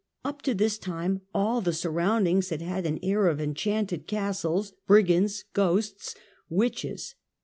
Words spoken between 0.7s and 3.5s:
time all the surroundings had had an air of